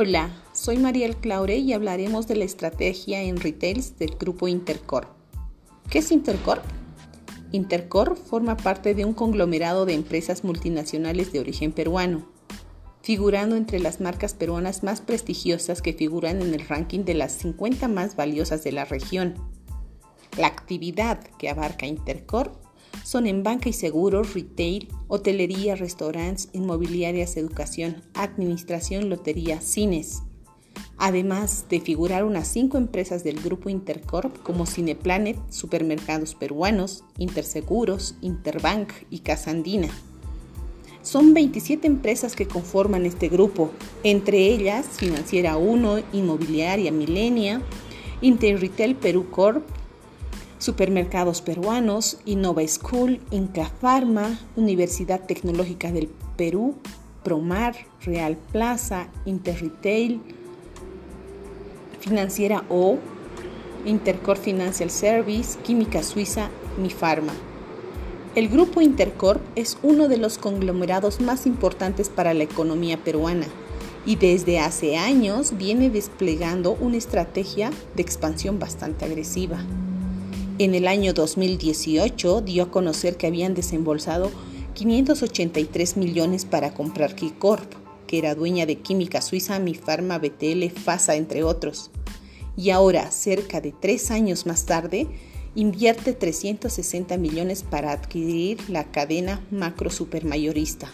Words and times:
Hola, 0.00 0.30
soy 0.52 0.76
Mariel 0.76 1.16
Claure 1.16 1.56
y 1.58 1.72
hablaremos 1.72 2.28
de 2.28 2.36
la 2.36 2.44
estrategia 2.44 3.20
en 3.20 3.36
retails 3.36 3.98
del 3.98 4.14
grupo 4.14 4.46
Intercorp. 4.46 5.08
¿Qué 5.90 5.98
es 5.98 6.12
Intercorp? 6.12 6.62
Intercorp 7.50 8.16
forma 8.16 8.56
parte 8.56 8.94
de 8.94 9.04
un 9.04 9.12
conglomerado 9.12 9.86
de 9.86 9.94
empresas 9.94 10.44
multinacionales 10.44 11.32
de 11.32 11.40
origen 11.40 11.72
peruano, 11.72 12.28
figurando 13.02 13.56
entre 13.56 13.80
las 13.80 14.00
marcas 14.00 14.34
peruanas 14.34 14.84
más 14.84 15.00
prestigiosas 15.00 15.82
que 15.82 15.94
figuran 15.94 16.42
en 16.42 16.54
el 16.54 16.60
ranking 16.68 17.00
de 17.04 17.14
las 17.14 17.32
50 17.32 17.88
más 17.88 18.14
valiosas 18.14 18.62
de 18.62 18.70
la 18.70 18.84
región. 18.84 19.34
La 20.36 20.46
actividad 20.46 21.18
que 21.38 21.50
abarca 21.50 21.86
Intercorp 21.86 22.67
son 23.08 23.26
en 23.26 23.42
banca 23.42 23.70
y 23.70 23.72
seguros, 23.72 24.34
retail, 24.34 24.90
hotelería, 25.06 25.76
restaurantes, 25.76 26.50
inmobiliarias, 26.52 27.38
educación, 27.38 28.02
administración, 28.12 29.08
lotería, 29.08 29.62
cines. 29.62 30.24
Además 30.98 31.64
de 31.70 31.80
figurar 31.80 32.24
unas 32.24 32.48
cinco 32.48 32.76
empresas 32.76 33.24
del 33.24 33.40
grupo 33.40 33.70
Intercorp 33.70 34.42
como 34.42 34.66
Cineplanet, 34.66 35.38
Supermercados 35.48 36.34
Peruanos, 36.34 37.02
Interseguros, 37.16 38.14
Interbank 38.20 38.92
y 39.08 39.20
Casa 39.20 39.52
Andina. 39.52 39.88
Son 41.00 41.32
27 41.32 41.86
empresas 41.86 42.36
que 42.36 42.46
conforman 42.46 43.06
este 43.06 43.30
grupo, 43.30 43.70
entre 44.02 44.36
ellas 44.48 44.86
Financiera 44.86 45.56
1, 45.56 46.00
Inmobiliaria 46.12 46.92
Milenia, 46.92 47.62
Interretail 48.20 48.96
Perú 48.96 49.30
Corp, 49.30 49.66
Supermercados 50.58 51.40
Peruanos, 51.40 52.18
Innova 52.24 52.66
School, 52.66 53.20
Inca 53.30 53.70
Pharma, 53.80 54.38
Universidad 54.56 55.24
Tecnológica 55.24 55.92
del 55.92 56.08
Perú, 56.36 56.74
Promar, 57.22 57.76
Real 58.04 58.36
Plaza, 58.52 59.08
Interretail, 59.24 60.20
Financiera 62.00 62.64
O, 62.68 62.98
Intercorp 63.84 64.42
Financial 64.42 64.90
Service, 64.90 65.58
Química 65.60 66.02
Suiza, 66.02 66.50
Mifarma. 66.80 67.32
El 68.34 68.48
grupo 68.48 68.80
Intercorp 68.80 69.40
es 69.56 69.78
uno 69.82 70.08
de 70.08 70.16
los 70.16 70.38
conglomerados 70.38 71.20
más 71.20 71.46
importantes 71.46 72.08
para 72.08 72.34
la 72.34 72.44
economía 72.44 73.02
peruana 73.02 73.46
y 74.06 74.16
desde 74.16 74.58
hace 74.58 74.96
años 74.96 75.56
viene 75.56 75.90
desplegando 75.90 76.72
una 76.80 76.96
estrategia 76.96 77.70
de 77.94 78.02
expansión 78.02 78.58
bastante 78.58 79.04
agresiva. 79.04 79.58
En 80.60 80.74
el 80.74 80.88
año 80.88 81.12
2018 81.12 82.40
dio 82.40 82.64
a 82.64 82.70
conocer 82.72 83.16
que 83.16 83.28
habían 83.28 83.54
desembolsado 83.54 84.32
583 84.74 85.96
millones 85.96 86.46
para 86.46 86.74
comprar 86.74 87.14
Kicorp, 87.14 87.72
que 88.08 88.18
era 88.18 88.34
dueña 88.34 88.66
de 88.66 88.74
Química 88.74 89.22
Suiza, 89.22 89.60
Mifarma, 89.60 90.18
BTL, 90.18 90.68
FASA, 90.70 91.14
entre 91.14 91.44
otros. 91.44 91.92
Y 92.56 92.70
ahora, 92.70 93.12
cerca 93.12 93.60
de 93.60 93.72
tres 93.72 94.10
años 94.10 94.46
más 94.46 94.66
tarde, 94.66 95.06
invierte 95.54 96.12
360 96.12 97.16
millones 97.18 97.62
para 97.62 97.92
adquirir 97.92 98.58
la 98.68 98.90
cadena 98.90 99.40
macro 99.52 99.90
supermayorista. 99.90 100.90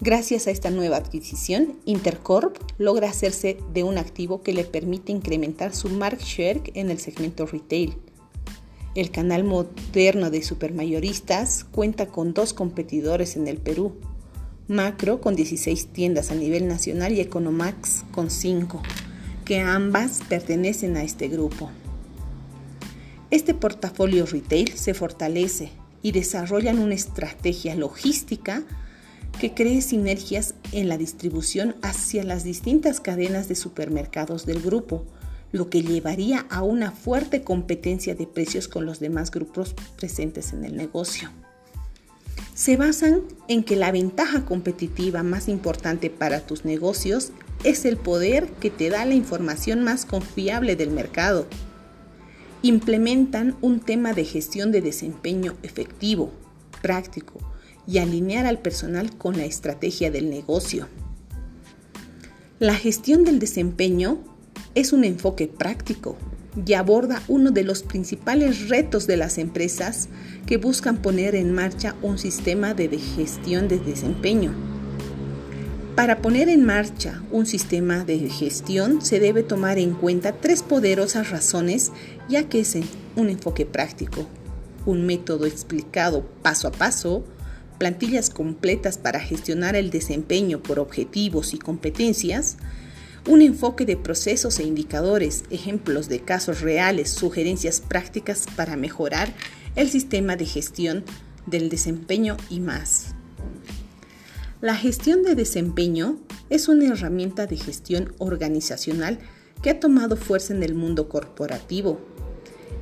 Gracias 0.00 0.46
a 0.46 0.50
esta 0.50 0.70
nueva 0.70 0.96
adquisición, 0.96 1.76
Intercorp 1.84 2.56
logra 2.78 3.10
hacerse 3.10 3.58
de 3.74 3.84
un 3.84 3.98
activo 3.98 4.42
que 4.42 4.54
le 4.54 4.64
permite 4.64 5.12
incrementar 5.12 5.74
su 5.74 5.90
market 5.90 6.24
share 6.24 6.62
en 6.72 6.90
el 6.90 6.98
segmento 6.98 7.44
retail 7.44 7.94
el 8.94 9.10
canal 9.10 9.44
moderno 9.44 10.30
de 10.30 10.42
supermayoristas 10.42 11.64
cuenta 11.64 12.06
con 12.06 12.34
dos 12.34 12.52
competidores 12.52 13.36
en 13.36 13.48
el 13.48 13.56
Perú. 13.56 13.94
Macro 14.68 15.20
con 15.20 15.34
16 15.34 15.88
tiendas 15.88 16.30
a 16.30 16.34
nivel 16.34 16.68
nacional 16.68 17.12
y 17.12 17.20
Economax 17.20 18.04
con 18.12 18.30
5, 18.30 18.82
que 19.44 19.60
ambas 19.60 20.20
pertenecen 20.28 20.96
a 20.96 21.02
este 21.02 21.28
grupo. 21.28 21.70
Este 23.30 23.54
portafolio 23.54 24.26
retail 24.26 24.68
se 24.76 24.94
fortalece 24.94 25.70
y 26.02 26.12
desarrollan 26.12 26.78
una 26.78 26.94
estrategia 26.94 27.74
logística 27.74 28.62
que 29.40 29.54
cree 29.54 29.80
sinergias 29.80 30.54
en 30.72 30.88
la 30.88 30.98
distribución 30.98 31.76
hacia 31.80 32.24
las 32.24 32.44
distintas 32.44 33.00
cadenas 33.00 33.48
de 33.48 33.54
supermercados 33.54 34.44
del 34.44 34.60
grupo, 34.60 35.06
lo 35.52 35.68
que 35.68 35.82
llevaría 35.82 36.46
a 36.50 36.62
una 36.62 36.90
fuerte 36.90 37.42
competencia 37.42 38.14
de 38.14 38.26
precios 38.26 38.68
con 38.68 38.86
los 38.86 38.98
demás 38.98 39.30
grupos 39.30 39.74
presentes 39.96 40.52
en 40.52 40.64
el 40.64 40.76
negocio. 40.76 41.30
Se 42.54 42.76
basan 42.76 43.22
en 43.48 43.62
que 43.62 43.76
la 43.76 43.92
ventaja 43.92 44.44
competitiva 44.44 45.22
más 45.22 45.48
importante 45.48 46.10
para 46.10 46.40
tus 46.40 46.64
negocios 46.64 47.32
es 47.64 47.84
el 47.84 47.96
poder 47.96 48.48
que 48.60 48.70
te 48.70 48.90
da 48.90 49.04
la 49.04 49.14
información 49.14 49.84
más 49.84 50.04
confiable 50.04 50.74
del 50.76 50.90
mercado. 50.90 51.46
Implementan 52.62 53.56
un 53.60 53.80
tema 53.80 54.12
de 54.12 54.24
gestión 54.24 54.72
de 54.72 54.80
desempeño 54.80 55.56
efectivo, 55.62 56.30
práctico 56.80 57.34
y 57.86 57.98
alinear 57.98 58.46
al 58.46 58.58
personal 58.58 59.16
con 59.16 59.36
la 59.36 59.44
estrategia 59.44 60.10
del 60.10 60.30
negocio. 60.30 60.88
La 62.58 62.74
gestión 62.74 63.24
del 63.24 63.38
desempeño 63.38 64.31
es 64.74 64.92
un 64.92 65.04
enfoque 65.04 65.48
práctico 65.48 66.16
y 66.66 66.74
aborda 66.74 67.22
uno 67.28 67.50
de 67.50 67.64
los 67.64 67.82
principales 67.82 68.68
retos 68.68 69.06
de 69.06 69.16
las 69.16 69.38
empresas 69.38 70.08
que 70.46 70.58
buscan 70.58 70.98
poner 70.98 71.34
en 71.34 71.52
marcha 71.52 71.94
un 72.02 72.18
sistema 72.18 72.74
de 72.74 72.88
gestión 72.98 73.68
de 73.68 73.78
desempeño. 73.78 74.52
Para 75.96 76.22
poner 76.22 76.48
en 76.48 76.64
marcha 76.64 77.22
un 77.30 77.44
sistema 77.44 78.04
de 78.04 78.18
gestión 78.30 79.02
se 79.02 79.20
debe 79.20 79.42
tomar 79.42 79.78
en 79.78 79.92
cuenta 79.92 80.32
tres 80.32 80.62
poderosas 80.62 81.30
razones 81.30 81.92
ya 82.28 82.48
que 82.48 82.60
es 82.60 82.76
un 83.14 83.28
enfoque 83.28 83.66
práctico, 83.66 84.26
un 84.86 85.04
método 85.04 85.44
explicado 85.46 86.24
paso 86.42 86.68
a 86.68 86.72
paso, 86.72 87.24
plantillas 87.78 88.30
completas 88.30 88.96
para 88.96 89.20
gestionar 89.20 89.76
el 89.76 89.90
desempeño 89.90 90.62
por 90.62 90.78
objetivos 90.78 91.52
y 91.52 91.58
competencias, 91.58 92.56
un 93.26 93.40
enfoque 93.40 93.86
de 93.86 93.96
procesos 93.96 94.58
e 94.58 94.64
indicadores, 94.64 95.44
ejemplos 95.50 96.08
de 96.08 96.20
casos 96.20 96.60
reales, 96.60 97.10
sugerencias 97.10 97.80
prácticas 97.80 98.46
para 98.56 98.76
mejorar 98.76 99.32
el 99.76 99.88
sistema 99.88 100.36
de 100.36 100.46
gestión 100.46 101.04
del 101.46 101.68
desempeño 101.68 102.36
y 102.50 102.60
más. 102.60 103.14
La 104.60 104.76
gestión 104.76 105.22
de 105.22 105.34
desempeño 105.34 106.18
es 106.50 106.68
una 106.68 106.86
herramienta 106.86 107.46
de 107.46 107.56
gestión 107.56 108.14
organizacional 108.18 109.18
que 109.62 109.70
ha 109.70 109.80
tomado 109.80 110.16
fuerza 110.16 110.52
en 110.52 110.62
el 110.62 110.74
mundo 110.74 111.08
corporativo. 111.08 112.00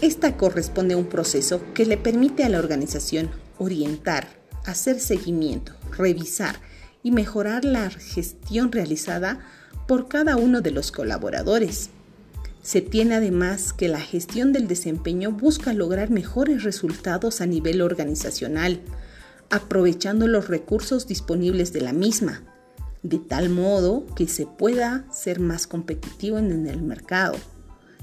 Esta 0.00 0.36
corresponde 0.36 0.94
a 0.94 0.96
un 0.96 1.06
proceso 1.06 1.62
que 1.74 1.86
le 1.86 1.96
permite 1.96 2.44
a 2.44 2.48
la 2.48 2.58
organización 2.58 3.30
orientar, 3.58 4.28
hacer 4.64 4.98
seguimiento, 4.98 5.72
revisar 5.96 6.56
y 7.04 7.12
mejorar 7.12 7.64
la 7.64 7.90
gestión 7.90 8.72
realizada 8.72 9.38
por 9.86 10.08
cada 10.08 10.36
uno 10.36 10.62
de 10.62 10.72
los 10.72 10.90
colaboradores. 10.90 11.90
Se 12.62 12.80
tiene 12.80 13.16
además 13.16 13.74
que 13.74 13.88
la 13.88 14.00
gestión 14.00 14.54
del 14.54 14.66
desempeño 14.66 15.30
busca 15.30 15.74
lograr 15.74 16.10
mejores 16.10 16.64
resultados 16.64 17.42
a 17.42 17.46
nivel 17.46 17.82
organizacional, 17.82 18.80
aprovechando 19.50 20.26
los 20.26 20.48
recursos 20.48 21.06
disponibles 21.06 21.74
de 21.74 21.82
la 21.82 21.92
misma, 21.92 22.42
de 23.02 23.18
tal 23.18 23.50
modo 23.50 24.06
que 24.16 24.26
se 24.26 24.46
pueda 24.46 25.04
ser 25.12 25.40
más 25.40 25.66
competitivo 25.66 26.38
en 26.38 26.66
el 26.66 26.80
mercado. 26.80 27.36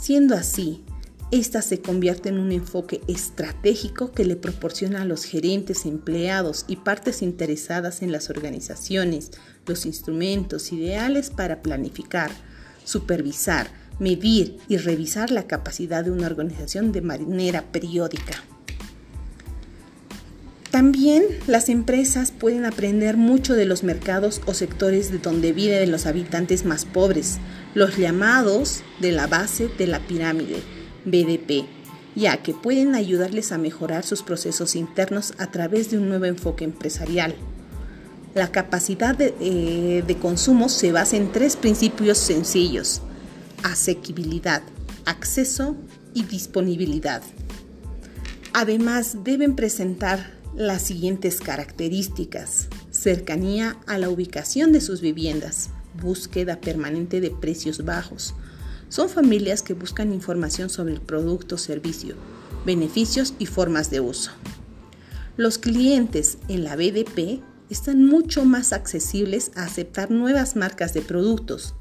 Siendo 0.00 0.36
así, 0.36 0.84
esta 1.30 1.62
se 1.62 1.80
convierte 1.80 2.28
en 2.28 2.38
un 2.38 2.52
enfoque 2.52 3.00
estratégico 3.08 4.12
que 4.12 4.24
le 4.24 4.36
proporciona 4.36 5.02
a 5.02 5.04
los 5.04 5.24
gerentes, 5.24 5.86
empleados 5.86 6.64
y 6.68 6.76
partes 6.76 7.22
interesadas 7.22 8.02
en 8.02 8.12
las 8.12 8.30
organizaciones 8.30 9.30
los 9.66 9.86
instrumentos 9.86 10.72
ideales 10.72 11.30
para 11.30 11.62
planificar, 11.62 12.30
supervisar, 12.84 13.68
medir 13.98 14.58
y 14.68 14.76
revisar 14.76 15.30
la 15.30 15.46
capacidad 15.46 16.04
de 16.04 16.10
una 16.10 16.26
organización 16.26 16.92
de 16.92 17.00
manera 17.00 17.62
periódica. 17.72 18.44
También 20.70 21.22
las 21.46 21.68
empresas 21.68 22.32
pueden 22.32 22.64
aprender 22.66 23.16
mucho 23.16 23.54
de 23.54 23.64
los 23.64 23.84
mercados 23.84 24.40
o 24.44 24.54
sectores 24.54 25.12
de 25.12 25.18
donde 25.18 25.52
viven 25.52 25.92
los 25.92 26.06
habitantes 26.06 26.64
más 26.64 26.84
pobres, 26.84 27.38
los 27.74 27.96
llamados 27.96 28.82
de 29.00 29.12
la 29.12 29.28
base 29.28 29.68
de 29.78 29.86
la 29.86 30.00
pirámide 30.00 30.73
BDP, 31.04 31.66
ya 32.14 32.42
que 32.42 32.54
pueden 32.54 32.94
ayudarles 32.94 33.52
a 33.52 33.58
mejorar 33.58 34.04
sus 34.04 34.22
procesos 34.22 34.76
internos 34.76 35.34
a 35.38 35.50
través 35.50 35.90
de 35.90 35.98
un 35.98 36.08
nuevo 36.08 36.24
enfoque 36.24 36.64
empresarial. 36.64 37.34
La 38.34 38.50
capacidad 38.50 39.16
de, 39.16 39.34
eh, 39.40 40.04
de 40.06 40.16
consumo 40.18 40.68
se 40.68 40.92
basa 40.92 41.16
en 41.16 41.30
tres 41.32 41.56
principios 41.56 42.18
sencillos, 42.18 43.00
asequibilidad, 43.62 44.62
acceso 45.04 45.76
y 46.14 46.24
disponibilidad. 46.24 47.22
Además, 48.52 49.18
deben 49.24 49.56
presentar 49.56 50.34
las 50.56 50.82
siguientes 50.82 51.40
características. 51.40 52.68
Cercanía 52.90 53.76
a 53.86 53.98
la 53.98 54.08
ubicación 54.08 54.72
de 54.72 54.80
sus 54.80 55.00
viviendas, 55.00 55.70
búsqueda 56.00 56.60
permanente 56.60 57.20
de 57.20 57.30
precios 57.30 57.84
bajos. 57.84 58.34
Son 58.94 59.08
familias 59.08 59.62
que 59.62 59.74
buscan 59.74 60.12
información 60.12 60.70
sobre 60.70 60.94
el 60.94 61.00
producto 61.00 61.58
servicio, 61.58 62.14
beneficios 62.64 63.34
y 63.40 63.46
formas 63.46 63.90
de 63.90 63.98
uso. 63.98 64.30
Los 65.36 65.58
clientes 65.58 66.38
en 66.46 66.62
la 66.62 66.76
BDP 66.76 67.42
están 67.70 68.06
mucho 68.06 68.44
más 68.44 68.72
accesibles 68.72 69.50
a 69.56 69.64
aceptar 69.64 70.12
nuevas 70.12 70.54
marcas 70.54 70.94
de 70.94 71.02
productos. 71.02 71.74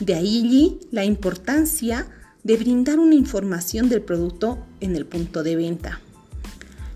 De 0.00 0.16
ahí 0.16 0.80
la 0.90 1.04
importancia 1.04 2.08
de 2.42 2.56
brindar 2.56 2.98
una 2.98 3.14
información 3.14 3.88
del 3.88 4.02
producto 4.02 4.58
en 4.80 4.96
el 4.96 5.06
punto 5.06 5.44
de 5.44 5.54
venta. 5.54 6.00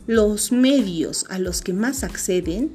Los 0.09 0.51
medios 0.51 1.25
a 1.31 1.39
los 1.39 1.63
que 1.63 1.73
más 1.73 2.03
acceden 2.03 2.73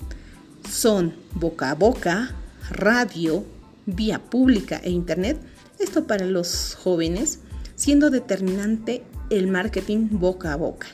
son 0.71 1.13
boca 1.33 1.69
a 1.71 1.75
boca, 1.75 2.33
radio, 2.69 3.43
vía 3.87 4.19
pública 4.29 4.79
e 4.83 4.91
internet, 4.91 5.39
esto 5.79 6.05
para 6.05 6.25
los 6.25 6.75
jóvenes, 6.75 7.39
siendo 7.75 8.11
determinante 8.11 9.03
el 9.29 9.47
marketing 9.47 10.09
boca 10.11 10.53
a 10.53 10.55
boca, 10.57 10.87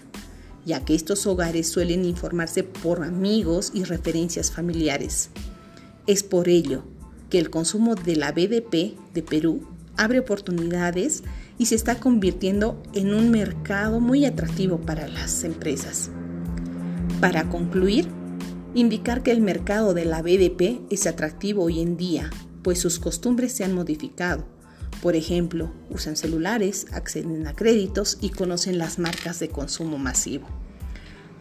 ya 0.65 0.85
que 0.85 0.95
estos 0.95 1.27
hogares 1.27 1.67
suelen 1.67 2.05
informarse 2.05 2.63
por 2.63 3.03
amigos 3.03 3.71
y 3.73 3.83
referencias 3.83 4.51
familiares. 4.51 5.29
Es 6.07 6.23
por 6.23 6.47
ello 6.47 6.83
que 7.29 7.39
el 7.39 7.49
consumo 7.49 7.95
de 7.95 8.15
la 8.15 8.31
BDP 8.31 8.95
de 9.13 9.23
Perú 9.23 9.67
abre 9.97 10.19
oportunidades 10.19 11.23
y 11.57 11.65
se 11.65 11.75
está 11.75 11.99
convirtiendo 11.99 12.81
en 12.93 13.13
un 13.13 13.31
mercado 13.31 13.99
muy 13.99 14.25
atractivo 14.25 14.79
para 14.79 15.07
las 15.07 15.43
empresas. 15.43 16.09
Para 17.21 17.49
concluir, 17.49 18.07
indicar 18.75 19.23
que 19.23 19.31
el 19.31 19.41
mercado 19.41 19.93
de 19.93 20.05
la 20.05 20.21
BDP 20.21 20.81
es 20.89 21.07
atractivo 21.07 21.63
hoy 21.63 21.79
en 21.79 21.95
día, 21.95 22.29
pues 22.63 22.79
sus 22.79 22.99
costumbres 22.99 23.51
se 23.51 23.63
han 23.63 23.73
modificado. 23.73 24.45
Por 25.01 25.15
ejemplo, 25.15 25.71
usan 25.89 26.15
celulares, 26.15 26.87
acceden 26.91 27.45
a 27.47 27.53
créditos 27.53 28.17
y 28.21 28.29
conocen 28.29 28.77
las 28.77 28.99
marcas 28.99 29.39
de 29.39 29.49
consumo 29.49 29.97
masivo. 29.97 30.47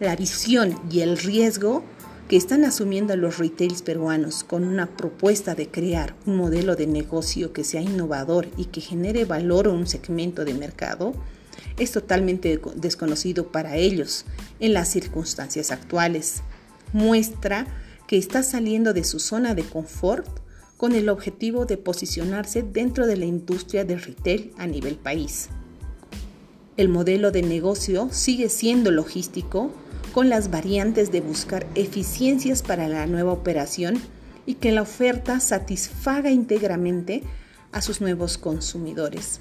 La 0.01 0.17
visión 0.17 0.79
y 0.91 1.01
el 1.01 1.17
riesgo 1.17 1.85
que 2.29 2.37
están 2.37 2.65
asumiendo 2.65 3.15
los 3.17 3.39
retails 3.39 3.83
peruanos 3.83 4.43
con 4.43 4.65
una 4.65 4.97
propuesta 4.97 5.55
de 5.55 5.69
crear 5.69 6.17
un 6.27 6.37
modelo 6.37 6.77
de 6.77 6.87
negocio 6.87 7.53
que 7.53 7.63
sea 7.63 7.83
innovador 7.83 8.49
y 8.57 8.67
que 8.67 8.81
genere 8.81 9.25
valor 9.25 9.67
a 9.67 9.71
un 9.71 9.87
segmento 9.87 10.45
de 10.45 10.55
mercado 10.55 11.15
es 11.79 11.93
totalmente 11.93 12.61
desconocido 12.77 13.53
para 13.53 13.77
ellos 13.77 14.25
en 14.61 14.73
las 14.73 14.89
circunstancias 14.89 15.71
actuales 15.71 16.43
muestra 16.93 17.67
que 18.07 18.19
está 18.19 18.43
saliendo 18.43 18.93
de 18.93 19.05
su 19.05 19.19
zona 19.19 19.55
de 19.55 19.65
confort 19.65 20.42
con 20.83 20.97
el 20.97 21.09
objetivo 21.11 21.65
de 21.65 21.77
posicionarse 21.77 22.65
dentro 22.65 23.07
de 23.07 23.17
la 23.17 23.25
industria 23.25 23.85
del 23.85 24.03
retail 24.03 24.51
a 24.59 24.67
nivel 24.67 24.97
país. 24.97 25.49
El 26.77 26.89
modelo 26.89 27.31
de 27.31 27.43
negocio 27.43 28.09
sigue 28.11 28.49
siendo 28.49 28.91
logístico 28.91 29.71
con 30.13 30.29
las 30.29 30.51
variantes 30.51 31.13
de 31.13 31.21
buscar 31.21 31.69
eficiencias 31.77 32.63
para 32.63 32.89
la 32.89 33.07
nueva 33.07 33.31
operación 33.31 34.03
y 34.45 34.55
que 34.55 34.73
la 34.73 34.83
oferta 34.83 35.39
satisfaga 35.39 36.33
íntegramente 36.33 37.23
a 37.71 37.81
sus 37.81 38.01
nuevos 38.01 38.37
consumidores. 38.37 39.39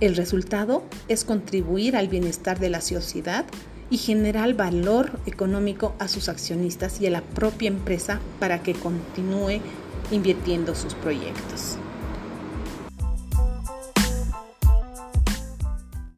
El 0.00 0.14
resultado 0.14 0.84
es 1.08 1.24
contribuir 1.24 1.96
al 1.96 2.08
bienestar 2.08 2.60
de 2.60 2.68
la 2.68 2.82
sociedad 2.82 3.46
y 3.88 3.96
generar 3.96 4.52
valor 4.52 5.18
económico 5.24 5.94
a 5.98 6.08
sus 6.08 6.28
accionistas 6.28 7.00
y 7.00 7.06
a 7.06 7.10
la 7.10 7.22
propia 7.22 7.68
empresa 7.68 8.20
para 8.40 8.62
que 8.62 8.74
continúe 8.74 9.62
invirtiendo 10.10 10.74
sus 10.74 10.94
proyectos. 10.94 11.78